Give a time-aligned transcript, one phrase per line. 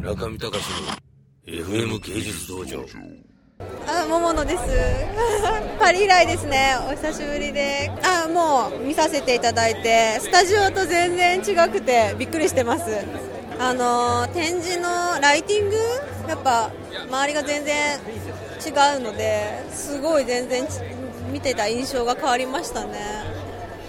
[0.00, 0.64] 中見隆
[1.46, 2.84] の FM 芸術道場
[3.86, 4.62] あ、桃野です。
[5.78, 6.74] パリ以来ですね。
[6.88, 7.90] お久しぶりで。
[8.02, 12.84] あ、もう見させていただいて、スタジオと全然違くてびっくりしてます。
[13.58, 15.76] あの展示のライティング？
[16.28, 16.70] やっぱ
[17.08, 17.98] 周りが全然
[18.64, 20.66] 違うのですごい全然
[21.30, 22.96] 見てた印象が変わりましたね。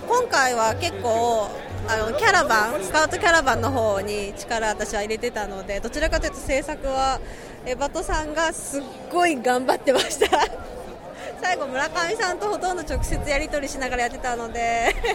[0.09, 1.50] 今回は結構
[1.88, 7.20] あのキャラバンスカウトキャラバンの方に力私は入れてたのでどちらかというと制作は
[7.66, 10.27] エバトさんがすっごい頑張ってました。
[11.41, 14.95] 最後村上さんとほとんど直接やり取りしながらやってたので。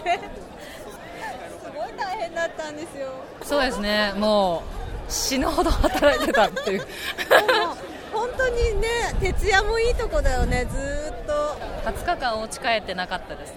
[1.65, 3.09] すごい大変だったんですよ。
[3.43, 4.13] そうですね。
[4.17, 4.63] も
[5.09, 6.87] う死ぬほど働いてたっていう。
[8.13, 8.89] 本当にね
[9.21, 10.67] 徹夜もいいとこだよね。
[10.71, 11.57] ずーっと。
[11.87, 13.55] 20日間お家帰ってなかったです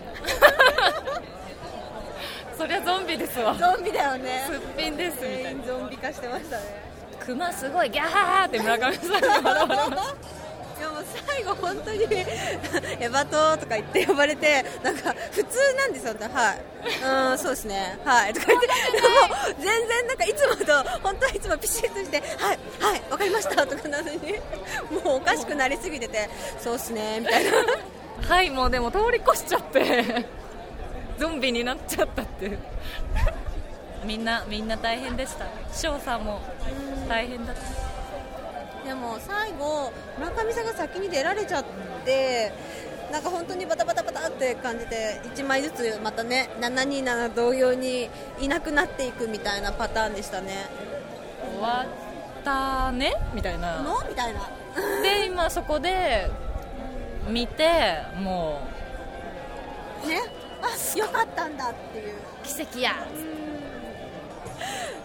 [2.59, 3.55] そりゃゾンビですわ。
[3.55, 4.45] ゾンビだよね。
[4.51, 5.37] すっぴんですみたいな。
[5.43, 6.63] 全員ゾンビ化してましたね。
[7.17, 10.39] クマすごいギャーって村上さんが笑われました。
[10.79, 12.03] いやもう最後、本当に
[12.99, 18.33] エバトとか言って呼ばれてなんか普通なんですよ、はい、うん、そうですね、はい。
[18.33, 19.07] とか言って、でも
[19.59, 24.17] 全然なんかいつもと本当はいつもピシッとして、はい、はい、わかりましたとかなのに、
[25.03, 26.29] もうおかしくなりすぎてて、
[26.61, 27.51] そうっすねみたいな、
[28.27, 30.25] はいもうでも通り越しちゃって
[31.19, 32.45] ゾンビになっちゃったって。
[32.45, 32.59] いう
[34.05, 35.45] みんなみんな大変でした。
[35.73, 36.39] 翔さんも
[37.09, 37.61] 大変だった。
[38.87, 41.65] でも最後、村上さんが先に出られちゃっ
[42.05, 42.53] て、
[43.11, 48.09] なんか本当にバタバタバタって感じで、1枚ずつまたね、727同様に
[48.39, 50.67] いなくなっていくみたいなパターンでしたね。
[51.55, 53.13] 終わったね？
[53.33, 53.81] みたいな。
[53.81, 53.99] の？
[54.07, 54.49] みたいな。
[55.03, 56.31] で今そこで
[57.27, 58.61] 見ても
[60.07, 60.21] ね、
[60.61, 62.15] あよかったんだっていう。
[62.15, 62.95] う奇跡や。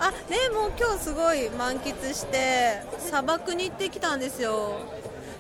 [0.01, 0.17] あね
[0.53, 4.81] もう今日すごい満喫して砂漠に行ってきたんですよ。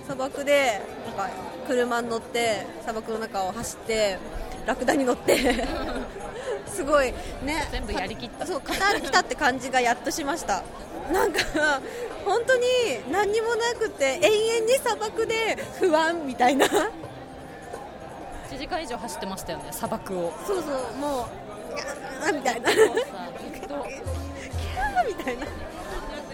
[0.04, 1.30] 砂漠でなんか
[1.66, 4.18] 車に乗って砂漠の中を走って
[4.66, 5.66] ラクダに乗って
[6.66, 8.46] すごいね全部やりきった。
[8.46, 10.62] そうカタール来たって感じがやっとしました。
[11.12, 11.40] なんか
[12.24, 12.64] 本当に
[13.10, 16.66] 何にもなくて永遠に砂漠で不安みたいな
[18.50, 20.32] 1時間以上走ってましたよね砂漠を。
[20.46, 21.24] そうそうもう
[22.28, 22.70] あみたいな。
[22.70, 23.86] もうさずっと
[25.08, 25.46] みたいな。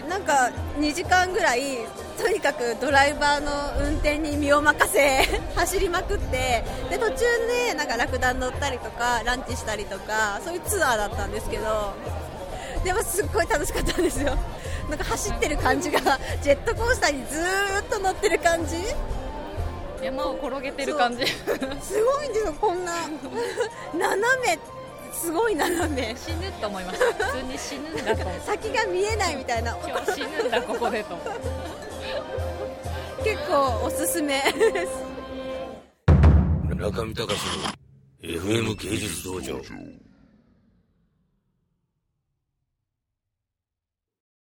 [0.09, 1.77] なんか2時間ぐらい
[2.21, 3.51] とにかくドライバーの
[3.87, 5.23] 運転に身を任せ
[5.55, 7.17] 走りまくってで途中
[7.67, 11.93] でなんかラクダ乗ったりとかランチしたりとかそういうツアーだったんですけど
[12.83, 14.35] でもすっごい楽しかったんですよ。
[14.89, 18.75] なんか走ってる感じがジェットコースターにずーっと乗ってる感じ
[20.01, 21.25] 山を転げてる感じ。
[21.27, 22.93] すごいんですよこんな。
[23.93, 24.59] 斜め
[25.13, 26.15] すごい斜め。
[26.15, 27.25] 死ぬと思いました。
[27.25, 28.25] 普通に死ぬんだと。
[28.45, 29.77] 先が見えないみたいな。
[29.85, 31.15] 今日死ぬんだここでと。
[33.23, 34.41] 結構おすすめ。
[34.41, 35.11] です
[36.75, 39.61] 中見隆の FM 芸術道場